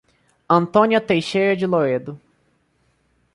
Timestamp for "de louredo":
1.55-2.19